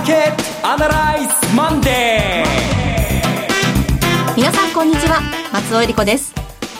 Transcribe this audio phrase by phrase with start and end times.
[0.00, 5.20] ーケットアナライズマンデー皆さんこんにちは。
[5.52, 6.32] 松尾英里子です。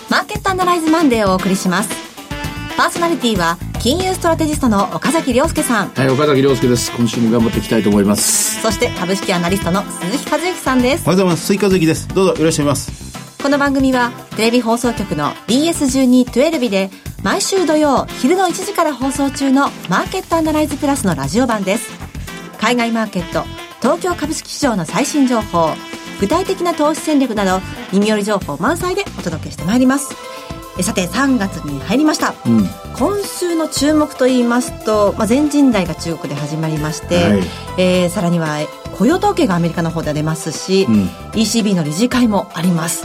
[0.09, 1.91] マーケットアナライズマンデーをお送りします。
[2.79, 5.89] パーソナリティは金融ストラテジストの岡崎良介さん。
[5.91, 6.91] はい岡崎良介です。
[6.97, 8.63] 今週も頑張っていきたいと思います。
[8.63, 11.03] そして株式アナリストの鈴木一之さんです。
[11.07, 11.47] おはようございます。
[11.47, 12.09] 鈴木一之です。
[12.09, 12.91] どうぞいらっしゃいます。
[13.43, 16.91] この番組はテレビ放送局の BS1212 で
[17.23, 22.10] 毎週土曜昼の1時から放送中のマーケットアナライズプラスのラジオ版です
[22.61, 23.45] 海外マーケット
[23.81, 25.71] 東京株式市場の最新情報
[26.21, 30.15] 具体的な投資戦略など耳寄り情報満載でお届けしてまいります。
[30.83, 32.65] さて3月に入りました、うん、
[32.97, 37.41] 今週の注目といいますと、まあ、全人代が中国で始まりまして、はい、
[37.77, 38.61] えー、さらには
[38.97, 43.05] 雇用統計がアメリカの方で出ますし、うん、ECB の理事会もあります、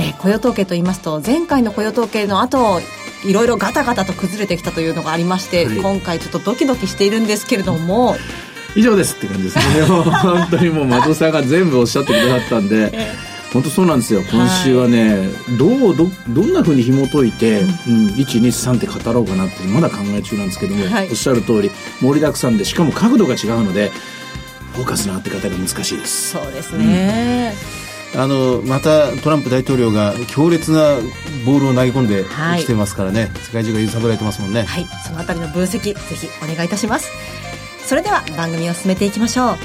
[0.00, 2.80] えー、雇用統計といいますと前回の雇用統計の後
[3.24, 8.16] いろいろガタガタと崩れてきたというのがありまして、はい、今回ちょっとドキドキしているんですけれども
[8.76, 9.64] 以上ですって感じですね。
[9.88, 14.20] 本当にもう松尾さんが全部おっしゃってくださったんで、えー本当そうなんですよ。
[14.30, 17.68] 今週はね、はい、どうどどんなふうに紐解いて、うん、
[18.08, 23.90] 123って語ろうかなってまだ考え中なんですけども、はい、おっしゃる通り盛りだくさんでしかも角度が違うので
[24.72, 26.32] フォーカスの当て方が難しいです。
[26.32, 27.54] そうですね、
[28.14, 30.96] うん、あのまたトランプ大統領が強烈な
[31.46, 32.24] ボールを投げ込んで
[32.58, 34.64] きてますからね、はい、世界中が揺さぶられてますもんね。
[34.64, 34.86] はい。
[35.06, 37.10] そのあたりの分析ぜひお願いいたします
[37.86, 39.56] それでは番組を進めていきましょう。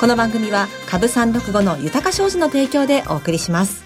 [0.00, 3.84] この番組は株三六五の豊か商事の提供でお送りします。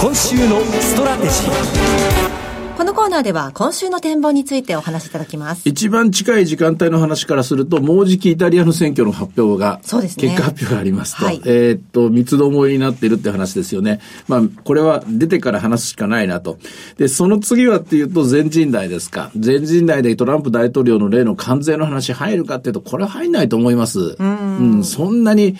[0.00, 2.41] 今週のストラテジー。
[2.82, 5.68] このコーナーでは今週の展望についてお話しいただきます。
[5.68, 10.30] 一番近い時間帯の話からすると、もうじきイタリアの選挙の発表が、そうですね。
[10.30, 14.00] 結果発表がありますと、はい、えっと、三つどもえになっているって話ですよね。
[14.26, 16.58] まあ、これは出てから話すしかないなと。
[16.98, 19.30] で、その次はっていうと全人代ですか。
[19.36, 24.16] 全人代でトランプ大統領の例の関税の話入るかっていうと、これは入んないと思います。
[24.18, 24.84] うん,、うん。
[24.84, 25.54] そんなに、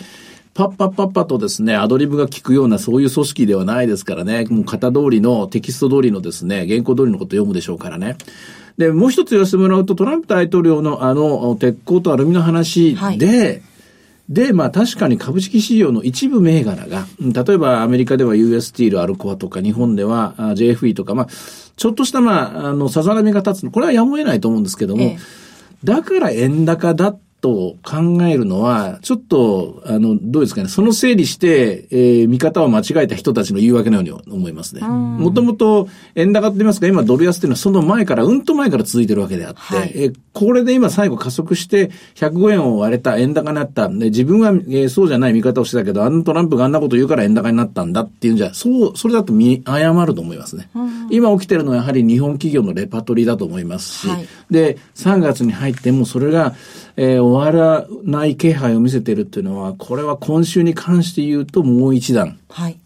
[0.53, 8.17] パッパッパッパとですね、アドリブが効くようなそういう組織ではないですからね、もう型通りの、テキスト通りのですね、原稿通りのことを読むでしょうからね。
[8.77, 13.61] で、もう一つ言わせてもらうと、トランプ大統領のあの、鉄鋼とアルミの話で、はい、
[14.29, 21.27] で、まあ確かに株式市場の一部銘柄が、例えばアメリカでは US スティール、アルコアとか、日本では JFE とか、まあ、
[21.75, 25.17] ちょっとしたまあ、あの、さざ波が立つの、これはやむを得ないと思うんですけども、ええ、
[25.83, 34.81] だから円高だっと考えるのは、ちょっと、あの、どうですかね、その整理して、えー、見方を間違えた人たちの言い訳のように思いますね。
[34.81, 43.89] もともと、円高って言いますか、今ドル安っていうのはその前から、うんと前から続いてるわけであって、はい、えー、これで今最後加速して、105円を割れた、円高になった。
[43.89, 50.69] で、自分は、えー、そうじゃない見方をしてたけど、あのトランプがあんなこと言うから円高になったんだっていうんじゃ、そう、それだと見、誤ると思いますね。
[51.09, 56.55] 今起きてるのはやはり日本企業のレパトリーだと思いますし、はい、で、3月に入ってもそれが、
[56.95, 62.37] えー、終わらない気配を見せているっていうのは、これは今週に関して言うともう一段。
[62.49, 62.77] はい。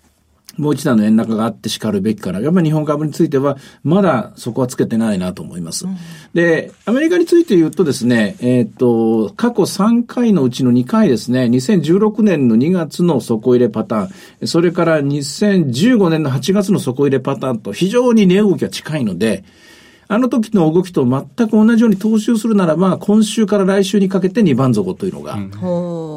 [0.58, 5.86] もう一段の円高があって叱るべきから、やっぱり日本株については、まだそこはつけてないなと思います。
[5.86, 5.98] うん、
[6.34, 19.44] で、アメリカについて言うとですね、えっ、ー、と、過去3回のうちの2回ですね、2016年の2月の底入れパターン、それから2015年の8月の底入れパターンと非常に値動きが近いので、
[20.10, 25.38] あの時の動きと全く同じように踏襲するならば、今週から来週にかけて2番底というのが、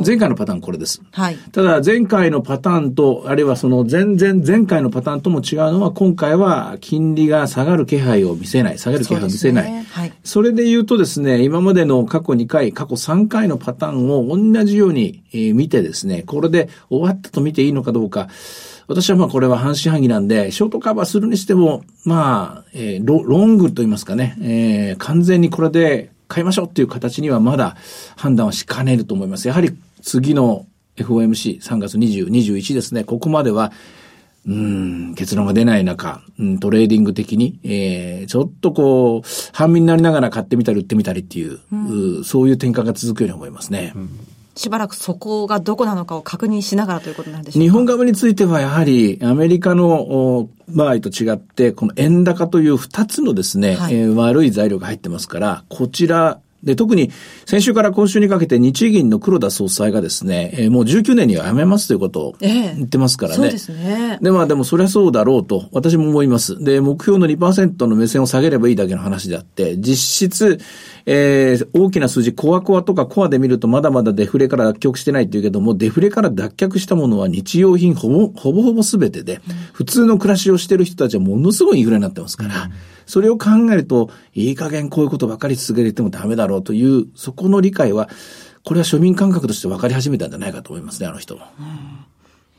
[0.06, 1.02] 前回のパターンこれです。
[1.10, 9.64] はい、ただ、前回のパターンと、あるいはその前々前回のパターンとも違うのは、今回は金利が下がる気配を見せない、下げる気配を見せない。
[9.64, 9.86] そ、ね。
[9.90, 18.28] はい、それで言うとですね、今までの過去2回、過去3回のパターンを同じように見てですね、これで終わったと見ていいのかどうか、
[18.90, 27.76] 私はまあこれは半信半疑なんで、ショートカバーするにしても、まあ、えー、ロロングと言いますかね、えー、完全にこれで買いましょうっていう形にはまだ
[28.16, 29.46] 判断はしかねると思います。
[29.46, 33.70] やはり次の FOMC3 月20、21ですね、ここまでは、
[34.44, 43.92] うん、結論が出ない中、うん、トレーディング的に、えー、ちょっとこう、半身になりながら買ってみたり売ってみたりっていう、うん、そういう展開が続くように思いますね。
[43.94, 44.10] うん
[44.56, 47.64] しばらくそこがどこなのかを確認しながらということなんでしょうか。
[47.64, 57.10] 日本株についてはやはりアメリカの場合と違って、この円高という二つのですね、はい、えー、悪い材料が入ってますから、こちらで、特に
[57.46, 63.46] 先週から今週にかけて日銀の黒田総裁がですね、えー、もう19年には辞めますということを言ってますからね。
[63.46, 64.18] えー、そうですね。
[64.20, 66.62] で、まあでもそりゃそうだろうと私も思います。
[66.62, 70.58] で、目標の2%の目線を下げればいいだけの話であって、実質、
[71.06, 79.40] えー、大きな数字、コアコアとかコアで見るとまだまだデフレから脱却してないっていうけども、デフレから脱却したものは日用品ほぼ、ほぼほぼ全てで、
[79.72, 82.70] 普通の暮らしをしてる人たちはものすごいインフレになってますから、
[83.10, 88.08] それを考えると、いい加減こういうことばかり続けてもダメだろうという、そこの理解は、
[88.64, 91.42] これは庶民感覚として分かり始めたんじゃないかと思いますね、あの人も。
[91.58, 91.66] うん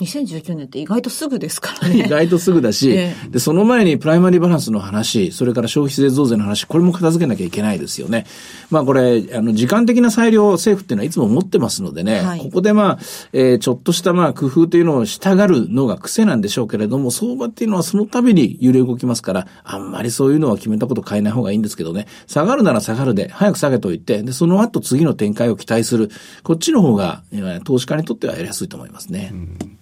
[0.01, 2.05] 2019年って意外とすぐですからね。
[2.05, 8.25] 意外とすぐだし、ええ、で、その前にプライマリーバランスの話、それから消費税増税の話、これも片付けなきゃいけないですよね。
[8.71, 12.99] まあこれ、あの、時間的な裁量政府っていうのはいつも持ってますのでね、はい、ここでまあ、
[13.33, 26.09] えー、ちょっとしたまあ工夫というのを従うのが癖なんでしょうけれども、相場っていうのはその度に揺れ動きますから、あんまりそういうのは決めたこと変えない方がいいんですけどね、下がるなら下がるで、早く下げといて、で、その後次の展開を期待する、
[26.43, 27.23] こっちの方が、
[27.63, 29.29] 投資家にとってはやりやすいと思いますね。
[29.31, 29.77] うん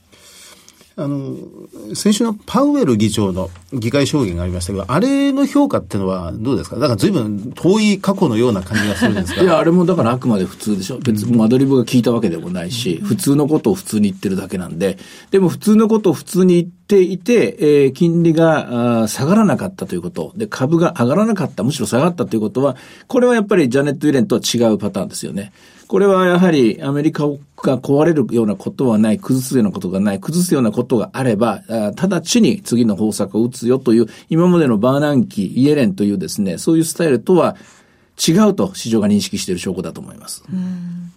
[1.01, 1.36] あの、
[1.96, 6.75] 先週のパウエル議長の議会証言がありましたけど、あれの評価っていうのはどうですか？
[6.78, 11.00] だから随分遠い過去のような感じがするんですか いや、あれもだからあくまで普通でしょ。
[11.00, 14.98] 別にアドリブが聞いたわけでもないし、普通のことを普通に言ってるだけなんで、
[15.31, 22.75] でも普通のことを普通に言ってていて、えー、金利が下がらなかったということ、で、株が上がらなかった、むしろ下がったということは、
[23.07, 25.53] これはやっぱりジャネット・イレンとは違うパターンですよね。
[25.88, 31.62] これはやはりアメリカが壊れるようなことはない、崩すようなことがない、崩すようなことがあれば、
[31.95, 37.56] 直ちに次の方策を打つよという、今までのバーナンキー、イエレンというですね、そういうスタイルとは
[38.18, 40.44] 違うと市場が認識している証拠だと思います。
[40.51, 41.12] うん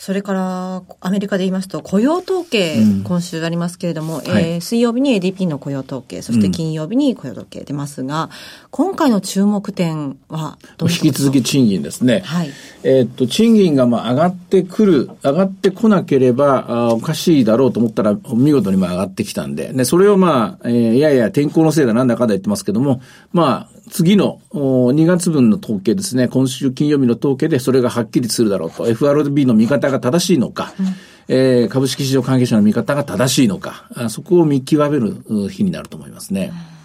[0.00, 8.30] それから、アメリカで言いますと、雇用統計、今週ありますけれども、うん、えー、水曜日に ADP の雇用統計、そして金曜日に雇用統計出ますが、うん、
[8.70, 10.88] 今回の注目点はどう？
[10.88, 12.20] 引き続き賃金ですね。
[12.20, 12.50] はい。
[12.84, 23.02] えー、っと、賃金がまあ上がってくる、上がってこなければあおかしいだろうと思ったら、見事にまあ上がってきたんで、で、それをまあ、えー、いやいや、天候のせいだなんだかんだ言ってますけども、
[23.32, 30.86] まあ、次の2月分の統計ですね、今週金曜日の統計でそれがはっきりするだろうと、FRB の見方が正しいのか、うん、
[31.28, 36.52] えー、株式市場関係者の見方が正しいのか、そこを見極める日になると思いますね。
[36.72, 36.78] うん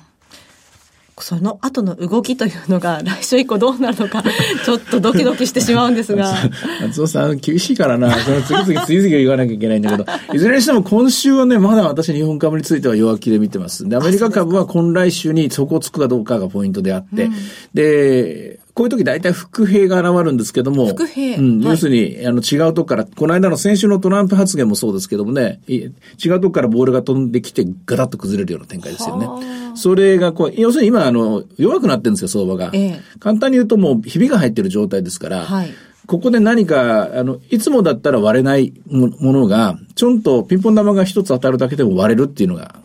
[1.24, 4.24] その後の動きというのが 来週以降どうなるのか、
[4.66, 6.34] ちょっとドキドキしてしまうんですが。
[6.82, 8.14] 松尾さん、厳しいからな。
[8.20, 13.88] その次々次々言わなきゃいけないんだけど、 いずれにしても今週はね、まだ私日本株については弱気で見てます。
[13.88, 17.34] で、アメリカ株は今来週に底をつくかどうかがポイントであって、うん、
[17.74, 20.88] で、こういう時大体副兵が現るんですけども。
[20.88, 21.62] 副兵うん。
[21.62, 29.28] 要するに、あの、違うとこから、この間の先週のトランプ発言もそうですけどもね、違うとこからボールが飛んできて、ガタッと崩れるような展開ですよね。
[29.76, 32.72] それがこう、要するに今、あの、弱くなってるんですよ、相場が。
[32.74, 35.70] ええ、簡単に言うともう、ひびが入ってる状態ですから、はい、
[36.08, 42.76] ここで何か、あの、いつもだったら割れないものが、ちょんとピンポン玉が一つ当たるだけでも割れるっていうのが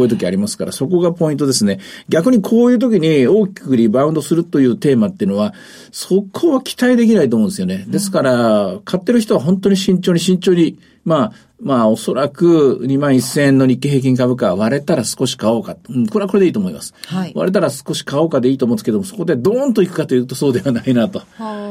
[0.00, 1.78] こういう時ありますから、そこがポイントですね。
[2.08, 5.52] 逆にこういう時に大きくリバウンドするというテーマっていうのは、
[5.92, 7.84] そこは期待できないと思うんですよね。
[7.86, 15.76] ですから、買ってる人は本当に慎重に慎重に、まあ、まあ、おそらく2万1000円の日経平均株価割れたら少し買おうか。
[15.90, 16.94] うん、これはこれでいいと思います。
[17.04, 21.18] はい、割れたら少し買おうかでいいと思うんですけども、そこでドーンといくかというとそうではないな、と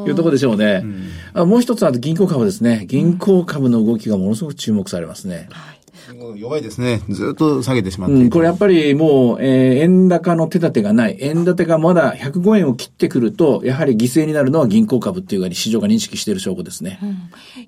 [0.07, 0.81] いうところでしょうね。
[0.83, 2.85] うん、あもう一つは銀行株ですね。
[2.87, 5.47] 銀行株の動きがものすごく注目されますね。
[5.49, 5.78] はい
[6.35, 7.01] 弱いですね。
[7.09, 11.17] ずっと下げてしまって、うん、これやっぱりもう、えー、円高の手立てがない。
[11.19, 16.99] 円建てがまだ105円を切ってくると、やはり犠牲になるのは銀行株っていうかに市場が認識している証拠ですね。
[17.01, 17.17] うん、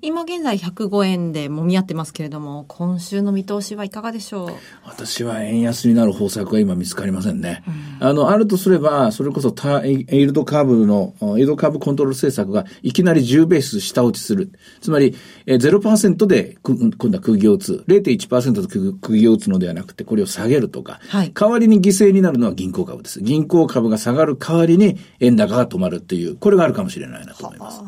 [0.00, 4.50] 今現在105円でもみ合ってますけれども、今週の見通しはいかがでしょう？
[4.84, 7.62] 私は円安になる方策は今見つかりませんね。
[8.00, 14.52] うん、あの、あるとすれば、それこそタイイルドカーブの、イールドカーブコントロール政策がいきなり10ベース下落ちする。
[14.80, 15.14] つまり、
[15.46, 17.84] えー、0%で今度は釘を打つ。
[17.86, 23.20] 0.1%で釘を打つのではなくて、これを下げるとか、はい、代わりに犠牲になるのは銀行株です。
[23.20, 27.82] 銀行株が下がる代わりに円高が止まるっていう、これがあるかもしれないなと思います。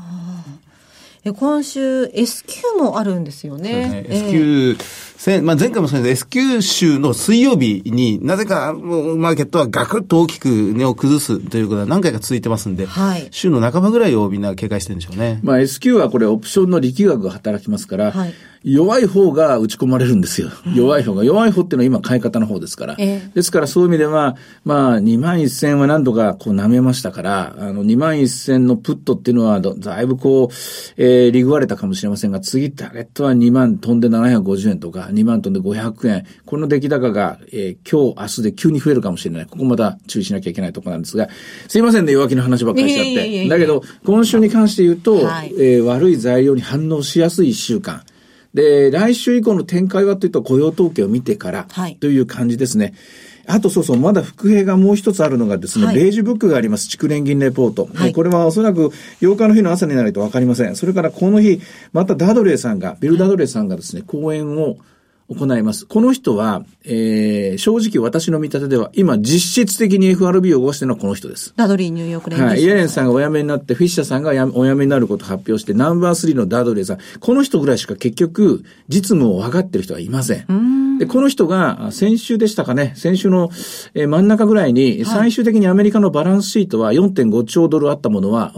[1.32, 3.88] 今週 S q もあるんですよね。
[3.88, 15.40] ね S q えー、まあ、前回もそうです S q 週の水曜日になぜかマーケットはガクッと大きく値を崩すということは何回か続いてますんで、はい、週の半ばぐらいをみんな警戒してるんでしょうね。
[15.42, 20.48] まあ S q はこれオプションの力学が働きますから、はい弱い方が打ち込まれるんですよ。
[20.74, 21.22] 弱い方が。
[21.22, 22.96] 弱い方っていうのは今買い方の方ですから。
[22.98, 30.48] えー、ですからそういう意味では、まあ、2万1000は何度かこう舐めましたから、あの、2万1000のプットっていうのはだいぶこう、
[30.96, 36.26] えー、リグわれたかもしれませんが、次ターゲットは2万飛んで750円とか、2万飛んで500円。
[36.44, 39.46] この出来高が、えー、今日、明日で急に増えるかもしれない。
[39.46, 41.28] ここまた注意しなきゃいけないところなんですが、
[41.68, 43.48] すいませんね、弱気の話ばっかりしちゃって。
[43.48, 48.02] だけど、今週に関して言うと、はい、えー、悪い材料に反応しやすい一週間。
[48.54, 51.66] で、来週以降の展開はというと雇用統計を見てから
[52.00, 52.94] という感じですね。
[53.46, 56.88] はい、あとそうそう、まだ副兵がもう一つあるのがですね、はい、レージブックがあります。
[56.88, 57.88] 地区連銀レポート。
[57.92, 60.76] はい、これはおそらく8日の日の朝にならないとわかりません。
[60.76, 61.60] それからこの日、
[61.92, 64.78] またダドレーさんが、ビル・ダドレーさんがですね、講演を
[65.28, 65.86] 行います。
[65.86, 71.54] この人は、えー、正直私の見立てでは、今実質的に FRB を動かしているのはこの人です。
[71.56, 72.60] ダドリーニューヨーク連はい。
[72.60, 80.52] イエレンさんがお辞めになって、フィッシャーさんがお辞めになることを発表して、ナンバー3のダドリーさん、この人ぐらいしか結局、実務を分かってる人はいません。
[80.52, 83.50] んで、この人が、先週でしたかね、先週の、
[83.94, 88.52] えー、真ん中ぐらいに、最終的にアメリカのバランスシートは4.5兆ドルあったものは、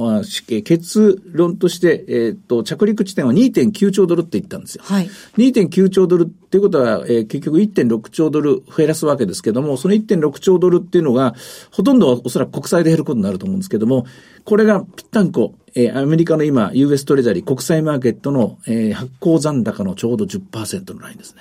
[0.64, 4.82] 結論として、えー、っと、着陸地点は2.9兆ドルって言ったんですよ。
[4.85, 5.11] はい。
[5.38, 11.34] 2.9兆ドルっていうことは、えー、結局1.6兆ドル増やすわけですけども、その1.6兆ドルっていうのが、
[11.70, 14.06] ほとんどはおそらく国債で減ることになると思うんですけども、
[14.44, 21.34] これがぴったんこ、えー、アメリカの今、US トレジャリー国際マーケットの、えー、発行残高のちょうど10%のラインです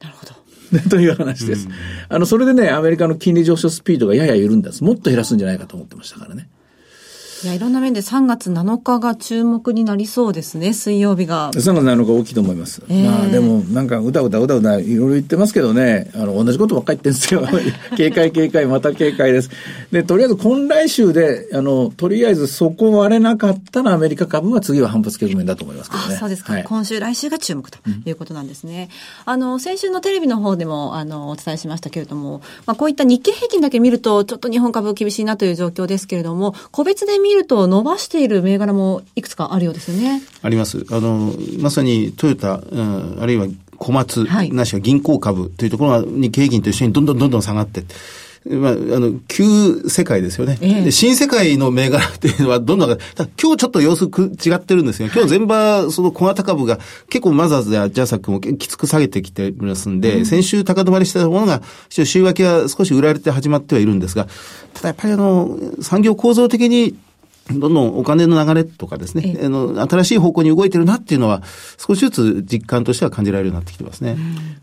[0.00, 0.36] なるほど。
[0.90, 1.68] という話です。
[2.08, 4.84] あの、それでね、アメリカの金利上昇スピードがやや緩んだんです。
[4.84, 6.48] もっと減らすんじゃないかと思ってましたからね。
[7.44, 11.50] いや、いろんな面で3月7日が注目になりそうですね、水曜日が。
[11.52, 12.82] 3月7日大きいと思います。
[12.88, 17.70] えー、まあでも、なんかうだうだうだうだいろいろ言ってますけどね、あの、同じことばっかり言ってるんですよ。
[17.96, 19.50] 警戒警戒、また警戒です。
[19.92, 26.14] で、とりあえず今来週で、あの、とりあえずそこ割れなかったらアメリカ株は次は反発局面だと思いますけどね。
[26.14, 28.88] あそうですか、はい、今週、来週が注目ということなんですね。
[29.26, 40.22] うん、あの、先週のテレビの方でも、あの、お伝えしましたけれども、まあこういった日経平均だけ見ると、ちょっと日本株厳しいなという状況ですけれども、個別で見ると伸ばしている銘柄もいくつかあるようですよね。
[40.42, 40.86] あります。
[40.90, 43.46] あの、まさにトヨタ、うん、あるいは
[43.78, 47.84] 小松、はい、なしは銀行株というところが日経平均と一緒にどんどんどんどん下がって
[48.48, 50.58] まあ、あの、旧世界ですよね。
[50.60, 55.08] え新世界の銘柄っていうのはどんなか、今日ちょっと様子く違ってるんですよ。
[55.12, 56.78] 今日全場、その小型株が
[57.10, 64.28] 結構マザーズやジャサックもきつく下げてきてますんで、うん、先週高止まりしたものが、週明けは少し売られて始まってはいるんですが、
[64.74, 66.96] ただやっぱりあの、産業構造的に
[67.50, 71.42] どんどんお金の流れとかですね、あの、新しい方向に動いてるなっていうのは、
[71.78, 74.16] 少しずつ実感としては感じられるようになってきてますね。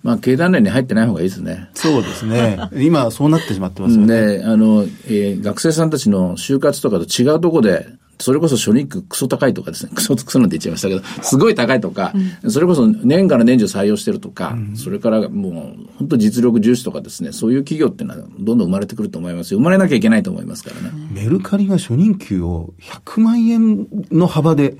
[0.04, 1.70] まあ、経団連に入ってない方がいいですね。
[1.74, 2.60] そうですね。
[2.76, 4.38] 今、そうなってしまってますよね。
[4.38, 7.88] で、あの、えー、学生さんたちの就活とかと違うところで、
[8.24, 12.14] それこそ初任給クソ高いとかですね、 クソクソなんて言っちゃいましたけど、すごい高いとか、
[12.44, 15.54] うん、それこそ年から年中採用してるとか、うん、それからもう
[16.00, 19.60] 本当実力重視とかですね、そういう企業っていうのはどんどん生まれてくると思いますよ。
[19.60, 20.92] 生まれなきゃいけないと思いますからね。
[21.14, 24.78] メルカリが初任給を100万円の幅で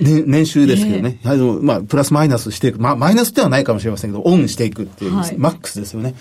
[0.00, 1.18] ね、年収ですけどね。
[1.24, 2.78] えー、あの、まあ、プラスマイナスしていく。
[2.78, 6.14] まあ、マイナスではないかもしれませんけど、オンしていくっていう、はい、マックスですよね。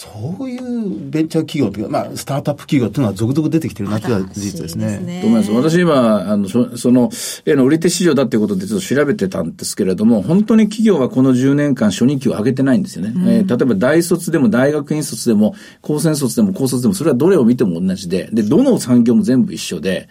[0.00, 4.96] そういうベンチャー企業というか、まあ、スタートアップ企業っていうのは続々出てきてるなっていうのは事実ですね。
[4.96, 5.52] すねと思います。
[5.52, 7.10] 私今、あの、そその、
[7.44, 13.12] 絵の売り手市場だっていうことでちょっと調べてたんですけれども、本当に企業はこの10年間初任給を上げてないんですよね。
[13.14, 20.08] うん、えー、例えば大卒でも大学院卒でも、高専卒でも高卒でも、それはどれを見ても同じで、で、どの産業も全部一緒で、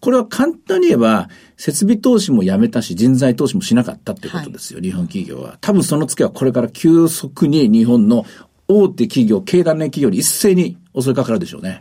[0.00, 5.56] これは簡単に言えば、設備投資もやめたし、人材投資もしなかったっていうことですよ、はい、日本企業は。
[5.60, 8.26] 多分そのツケはこれから急速に日本の
[8.68, 11.80] 大手企業、経団連企業に一斉に襲いかかるでしょうね。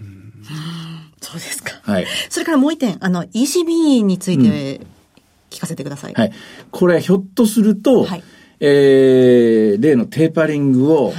[1.21, 1.79] そうですか。
[1.81, 2.05] はい。
[2.29, 4.81] それからもう一点、あの、ECB について
[5.49, 6.13] 聞かせてください。
[6.13, 6.31] うん、はい。
[6.71, 8.23] これ、ひょっとすると、はい、
[8.59, 11.13] えー、例のテーパリングを、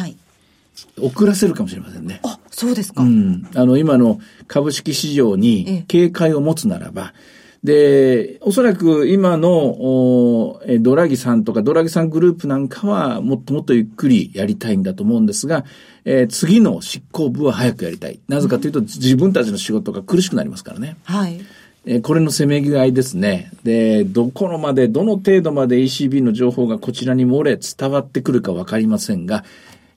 [1.01, 2.21] 遅らせるかもしれませんね。
[2.23, 3.03] あ、そうですか。
[3.03, 3.49] うん。
[3.55, 7.36] あの、今の株式市場に警戒を持つならば、ええ
[7.67, 15.65] で、おそらく今のドラギさんとかドラギさんグループなんかはもっともっとゆっくりやりたいんだと思うんですが、
[16.05, 18.21] えー、次の執行部は早くやりたい。
[18.29, 20.97] なぜかというと、自分たちの仕事が苦しくなりますからね。
[21.03, 21.41] はい。
[21.87, 23.51] えー、これのせめぎ合いですね。
[23.65, 29.43] で、どこのまで、どの程度まで ECB の情報がこちらに漏れ伝わってくるかわかりませんが、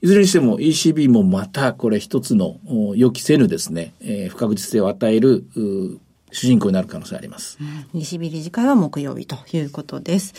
[0.02, 2.58] いずれにしても ECB もまたこれ一つの
[2.96, 5.46] 予期せぬですね、えー、不確実性を与える、
[6.32, 7.58] 主人公になる可能性あります。
[7.94, 10.34] 西日理事会は木曜日ということです。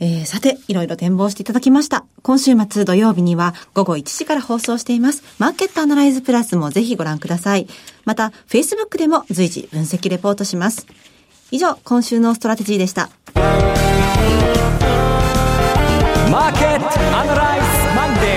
[0.00, 2.04] えー、さて、いろいろ展望していただきました。
[2.22, 5.22] 今週末土曜日には午後1時から放送しています。
[5.38, 7.68] マーケットアナライズプラスもぜひご覧ください。
[8.04, 10.86] また、Facebook でも随時分析レポートします。
[11.50, 13.10] 以上、今週のストラテジーでした。
[13.34, 18.34] マーケットアナライズマンデー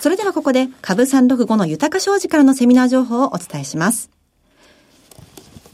[0.00, 4.10] それではここで株365の豊か商事からのセミナー情報をお伝えします。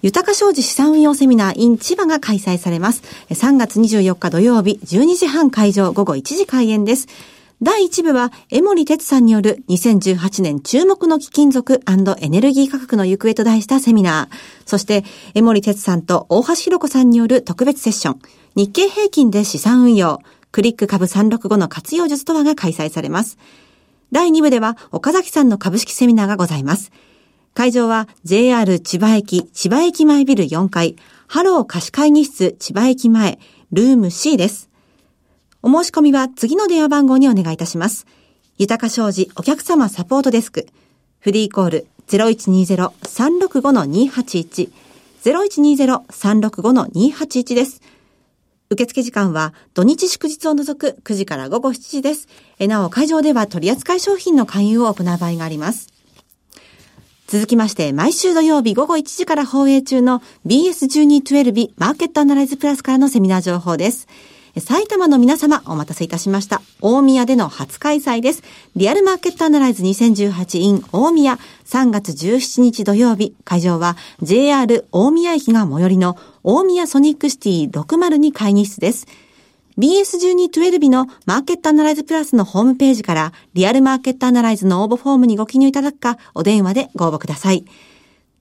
[0.00, 3.02] 豊か商事資産運用セミナー in 千葉が開催されます。
[3.30, 7.08] 3月24日土曜日12時半会場午後1時開演です。
[7.60, 11.82] 第1部は、江森哲さんによる2018年注目の貴金属
[12.20, 14.36] エネルギー価格の行方と題したセミナー。
[14.64, 18.20] そして、江守哲さんと大橋ひろこさんによる特別セッション。
[18.54, 20.20] 日経平均で資産運用。
[20.52, 23.36] くりっく株365の活用術とはが開催されます。
[24.12, 26.92] 第2部では、岡崎さんの株式セミナーがございます。
[27.54, 30.94] 会場は JR 千葉駅千葉駅前ビル4階、
[31.26, 33.38] ハロー貸し会議室千葉駅前、
[33.72, 34.68] ルーム C です。
[35.62, 38.06] お申し込みは次の電話番号にお願いいたします。
[38.58, 40.68] 豊商事お客様サポートデスク。
[41.20, 44.70] フリーコール0120-365-281。
[45.24, 47.80] 0120-365-281です。
[48.70, 52.28] 受付時間は土日祝日を除く9時から午後7時です。
[52.60, 55.88] なお、会場では取扱商品の勧誘を行う場合があります。
[57.30, 64.08] 続きまして、毎週土曜日午後1時から放映中の BS1212 マーケットアナライズプラスからのセミナー情報です。
[64.56, 66.62] 埼玉の皆様、お待たせいたしました。
[66.80, 68.42] 大宮での初開催です。
[68.76, 79.06] リアルマーケットアナライズ 2018in 大宮、3月17日土曜日、会場は JR 大宮駅が最寄りの大宮ソニックシティ602会議室です。
[79.78, 87.64] BS1212 のマーケットアナライズプラスのホームページからリアルマーケットアナライズの応募フォームにご記入いただくか、お電話でご応募ください。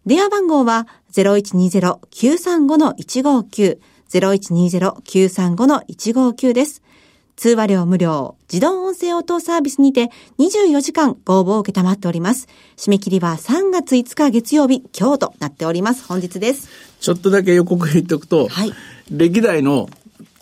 [0.07, 3.77] 電話番号は0120-935-159
[4.09, 6.81] 0120-935-159です。
[7.35, 12.47] 通話料無料、自動音声応答サービスにて24時間ご応募を受けたまっております。
[12.77, 16.03] 締め切りは3月5日月曜日、今日となっております。
[16.03, 16.67] 本日です。
[16.99, 18.73] ちょっとだけ予告言っておくと、はい、
[19.11, 19.87] 歴代の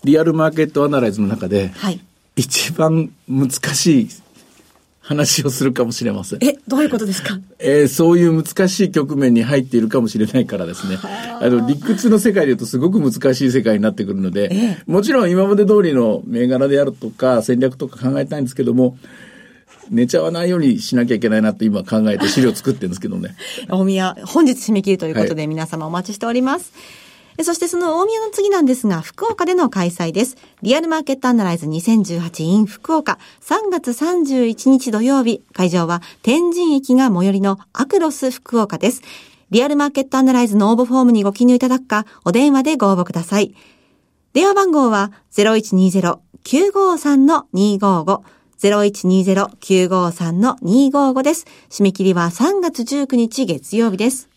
[0.05, 1.99] リアルマーケットアナライズの中で、はい、
[2.35, 4.09] 一番難しい
[5.01, 6.43] 話をするかもしれません。
[6.43, 7.39] え、どういうことですか？
[7.59, 10.97] えー、そういう難しい局面に入っているかもしれないからですね。
[11.03, 18.97] あの、理屈の世界で言うとすごく難しい世界になってくるので、えもちろん今まで通りの銘柄であるとか戦略とか考えたいんですけども、
[19.89, 23.35] 寝ちゃわないようにしなきゃいけないなって今考えて資料作ってるんですけどね。
[23.69, 26.71] 大宮、本日締め切りということで皆様お待ちしております。
[26.73, 27.04] はい
[27.43, 30.37] そしてその大宮の次なんですが、福岡での開催です。
[30.61, 39.01] リアルマーケットアナライズ 2018in 福岡、3月31日土曜日、会場は天神駅が最寄りのアクロス福岡です。
[39.51, 43.53] リアルマーケットアナライズの応募フォームにご記入いただくか、お電話でご応募ください。
[44.33, 48.21] 電話番号は0120-953-255
[48.59, 51.45] 0120-953-255です。
[51.69, 54.29] 締め切りは3月19日月曜日です。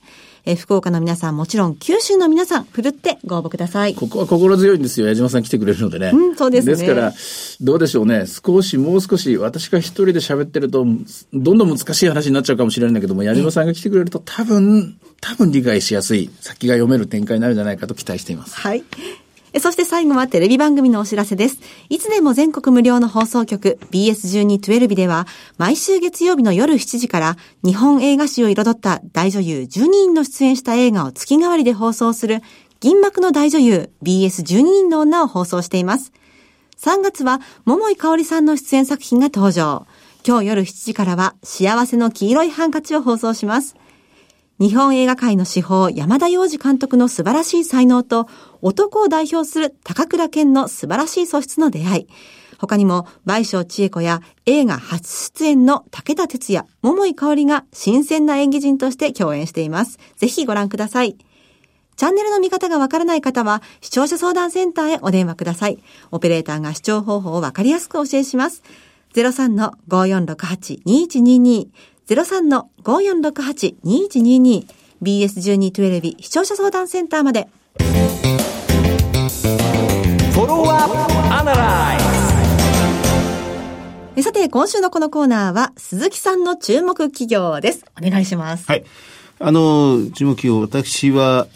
[0.48, 3.94] えー、福岡の皆さん、もちろん九州の皆さん、ふるってご応募ください。
[3.94, 5.06] ここは心強いんですよ。
[5.06, 6.10] 矢島さん来てくれるのでね。
[6.14, 6.72] うん、そうですね。
[6.72, 7.12] ですから、
[7.60, 8.24] どうでしょうね。
[8.26, 10.86] 少し、もう少し、私が一人で喋ってると、
[11.34, 18.56] どんどん難しい話になっちゃうかもしれないんだけども、矢島さんが来てくれると、多分、多分理解しやすい、先が読める展開になるんじゃないかと期待しています。
[18.56, 18.82] はい。
[19.60, 21.58] そして最後はテレビ番組のお知らせです。
[21.88, 32.42] いつでも全国無料の放送局 BS1212 では毎週月曜日の夜7時から日本映画史を彩った大女優12人の出演した映画を月替わりで放送する
[32.80, 36.12] 銀幕の大女優 BS12 人の女を放送しています。
[36.78, 39.86] 3月は桃井かおりさんの出演作品が登場。
[40.26, 43.76] 今日夜7時からは幸せの黄色いハンカチを放送します。
[44.60, 48.26] 日本映画界の司法山田洋次監督の素晴らしい才能と
[48.60, 52.08] 男を代表する高倉健の素晴らしい素質の出会い。
[52.58, 60.00] 他にも、倍賞千恵子や映画初出演の武田鉄矢、桃井香里が新鮮な演技人として共演しています。
[60.16, 61.16] ぜひご覧ください。
[61.94, 65.78] チャンネルの見方がわからない方は、視聴者相談センターへお電話ください。
[66.10, 68.64] オペレーターが視聴方法をわかりやすくお教えします。
[69.14, 71.68] 03-5468-2122
[72.08, 74.66] 03-5468-2122
[75.02, 77.48] BS1212 視聴者相談センターまで。
[84.22, 87.84] さて、今週のこのコーナーは、鈴木さんの注目企業です。
[87.96, 88.66] お願いします。
[88.66, 88.84] はい。
[89.38, 91.46] あの、注目企業、私は、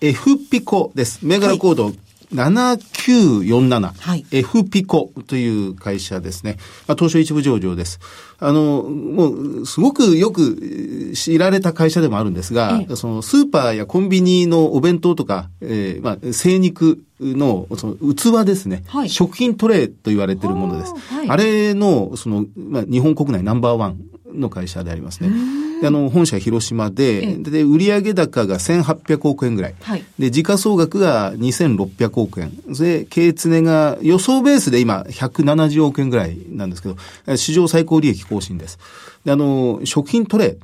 [0.00, 1.18] F ピコです。
[1.22, 1.92] 銘柄コード
[2.34, 6.58] 7947、はい、F ピコという会社ですね。
[6.86, 8.00] まあ、東証一部上場です。
[8.38, 20.94] あの、もう、すごくよく知られた会社でもあるんですが、そのスーパーやコンビニのお弁当とか、えー、まあ、精肉の、その器ですね、はい、食品トレイと言われているものです。
[21.14, 24.00] はい、あれの、その、まあ、日本国内ナンバーワン
[24.34, 25.67] の会社でありますね。
[25.80, 29.74] で、あの、本社広島で、で、売上高が1800億円ぐらい。
[29.80, 32.52] はい、で、時価総額が2600億円。
[32.66, 38.78] で、経常が予想ベースで今170億円ぐらいなんですけど、史上最高利益更新です。
[39.24, 40.56] で、あの、食品トレイ。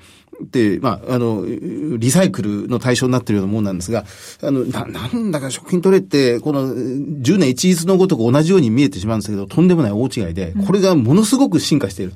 [0.42, 4.04] って、まあ、あの、リサイクルの対象になっているようなものなんですが、
[4.42, 12.12] あの、な、なんだか食品トレイって、この10年一律のごとく同じように見えてしまうんですけど、とんでもない大違いで、これがものすごく進化している。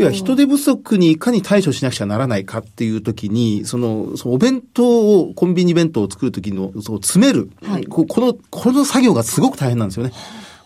[0.00, 10.12] 要は人手不足にいかに対処しなくちゃならないかっていうときに、その、そのお弁当を、コンビニ弁当を作るときの、そう、詰める、はい、この、この作業がすごく大変なんですよね。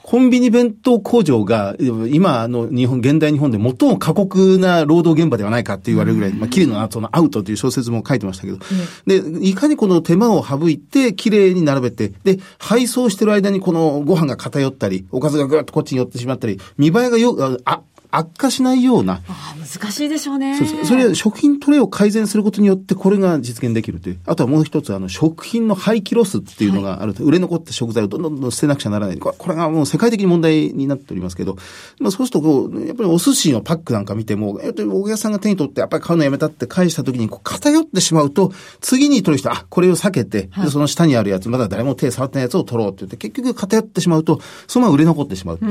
[0.05, 8.59] コンビニ弁当工場が、今の日本、現代日本で最も過酷な労働現場ではないかって言われるぐらい、まあ、綺麗なそのアウトという小説も書いてましたけど、
[9.07, 17.81] で、いかにこの手間を省いて、綺麗に並べて、で、配送してる間にこのご飯が偏ったり、おかずがぐっとこっちに寄ってしまったり、見栄えがよ、あ、
[18.17, 19.23] 悪化しないような。
[19.29, 20.57] あ難しいでしょうね。
[20.57, 20.89] そうです。
[20.89, 24.21] それは食品トレイを改善することによってこれが実現できるという。
[24.27, 29.19] あとはもう一つ、あの、食品の廃棄ロスっていうのがあると、はい、売れ残った食材をどんどんどん捨てなくちゃならない。
[29.19, 31.57] これがもう世界的に問題になっておりますけど、
[32.01, 45.59] まあそうするとこう、やっぱりお寿司のパックなんか見ても、お客さんが手に取ってやっぱり買うのやめたって返した時にこう偏ってしまうと、次に取る人は、あ、これを避けて、はい、その下にあるやつ、まだ誰も手触ってないやつを取ろうって言って、結局偏ってしまうと、そのまま売れ残ってしまう。
[45.61, 45.67] う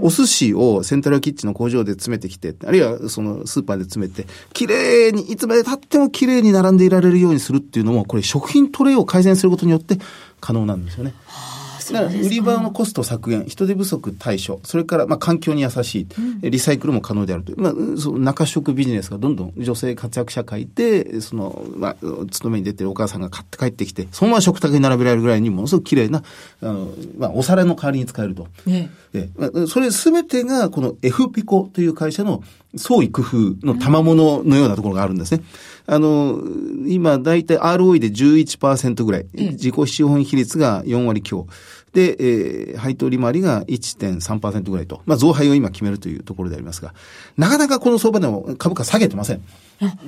[0.00, 9.98] お寿司をセントラルキッチンの工場で詰めてきて、あるいはそのスーパーで詰めて、綺麗に、いつまで経っても綺麗に並んでいられるようにするっていうのも、これ食品トレイを改善することによって
[10.40, 11.14] 可能なんですよね。
[11.92, 21.96] だから売り場のコスト削減、人手不足対処、それからまあ環境に優しい、うん、リサイクルも可能であるという、まあ、その中食ビジネスがどんどん女性活躍社会で、その、まあ、
[22.30, 26.22] 勤めに出てるお母さんが買って帰ってきて、そのまま食卓に並べられるぐらいにものすごく綺麗な、
[26.62, 28.48] あの、まあ、お皿の代わりに使えると。
[28.66, 29.30] ね、で
[29.66, 32.42] それすべてが、この F ピコという会社の
[32.76, 35.42] 創意工夫の賜物のようなところがあるんですね。
[35.86, 36.40] あの、
[36.86, 41.46] 今、だいたい ROE で11%ぐらい、自己資本比率が4割強。
[41.92, 42.16] で、
[42.70, 46.94] えー、配当利回りが1.3%ぐらいと、まあ、増配を今決めるというところでありますが、
[47.36, 49.42] なかなかこの相場でも株価下げてません。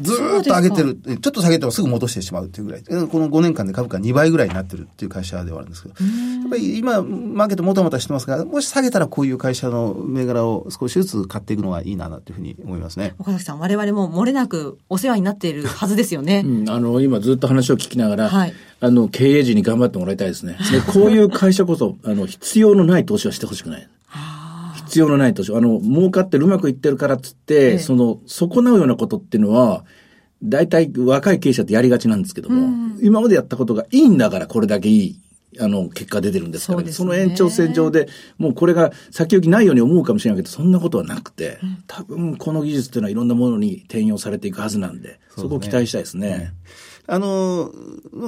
[0.01, 0.97] ずっと上げてる。
[0.97, 2.83] ちょっと下げてもすぐ戻してしまうというぐらい。
[2.83, 2.90] こ
[3.21, 5.95] の5年間で株価2倍ぐらいになってるっていう会社ではあるんですけど。
[5.95, 13.14] やっぱり今、マーケットもたもたしてますが、もし下げたらこういう会社の銘柄を少しずつ買っていくのがいいなというふうに思いますね。
[13.19, 16.43] 岡崎さん、我々も漏れなくお世話になっているはずですよね。
[16.47, 20.57] うん、あの、今ずっと話を聞きながら、はい、あの、経営陣に頑張ってもらいたいですね。
[20.73, 23.88] でこういう会社こそ、あの、必要のない投資はしてほしくない。
[24.87, 25.55] 必要のない投資。
[25.55, 29.85] あの、儲かってるうまくいってるからっつって、ええ、その、損なうようなことっていうのは、
[30.43, 35.21] 大体若い経営者ってやりがちなんですけども、うん、今までやったことがいいんだからこれだけいい。
[35.59, 46.55] あの、結果出てるんですから、ね、その延長線上で、もうこれが先行きないように思うかもしれないけど、そんなことはなくて、多分この技術っていうのはいろんなものに転用されていくはずなんで、そこを期待したいですね。
[47.06, 47.72] あの、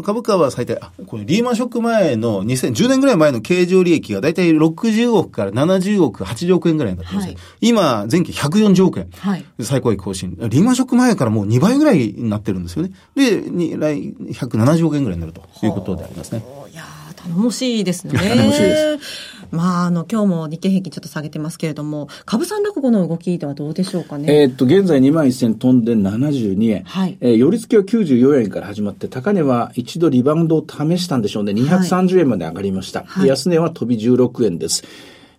[0.04, 9.08] 株価は最大、これリーマンショック前の2010年ぐらい前の経常利益がだいたい60億から70億、80億円ぐらいになってます、はい、今、前期140億円。
[9.18, 10.36] はい、最高益更新。
[10.36, 12.92] リーマンショック前からもう2倍ぐらいになってるんですよね。
[13.14, 13.42] で、
[13.76, 16.44] 来、170億円ぐらいになるということでありますね。
[16.72, 16.84] いや
[17.22, 18.14] 頼もしいですね。
[18.18, 19.31] 頼もしいです。
[19.52, 24.42] まあ、あの、今日も日経平均ちょっと下げてますけれども、株三落後の動きではどうでしょうかね？
[24.42, 26.82] えっと、現在2万1000飛んで72円。
[26.84, 27.18] はい。
[27.20, 31.52] えー、寄り付きは94円から始まって、高値は一度リバウンドを試したんでしょうね。
[31.52, 33.04] 230円まで上がりました。
[33.06, 34.84] はい、安値は飛び16円です。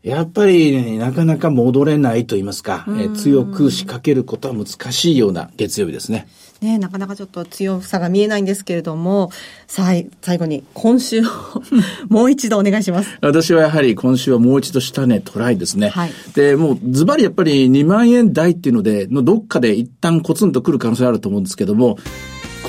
[0.04, 6.28] やっぱり、ね、なかなか戻れないと言いますか、えー、強く仕掛けることは難しいような月曜日ですね。
[6.60, 9.32] ね、なかなかちょっと強さが見えないんですけれども、
[9.66, 11.24] さい最後に今週を
[12.10, 13.18] もう一度お願いします。
[13.22, 15.90] 私はやはり今週はもう一度下値トライですね。
[15.90, 21.98] はい、で、もうズバリやっぱり2万円台っていうので、のどっかで一旦コツンとくる可能性あると思うんですけども、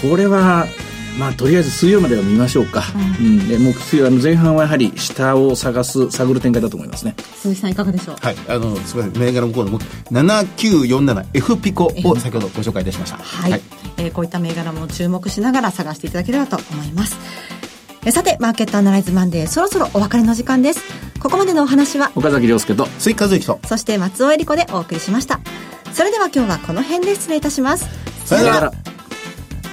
[0.09, 0.67] これは
[1.19, 2.83] まあ、とりあえず水曜までは見ましょうか。
[3.21, 7.15] うん、うん、で、もう水曜、あの、前半はやはり下を探す、探る展開だと思いますね。
[7.37, 8.17] 鈴木さんいかがでしょう？
[8.21, 9.79] はい、あの、すみません、銘柄のコードも、
[10.11, 13.19] 7947 F ピコを先ほどご紹介いたしました。
[13.19, 13.51] はい。
[13.53, 13.63] はい、
[13.99, 17.17] えー、こういった銘柄も注目しながら探していただければと思います。
[18.07, 20.81] えさて、マーケットアナライズマンデー、そろそろお別れの時間です。
[21.21, 25.41] ここまでのお話は、岡崎亮介と、鈴木和之と、そして松尾恵理子でお送りしました。
[25.93, 27.87] それでは今日はこの辺で失礼いたします。
[28.27, 28.73] さよなら。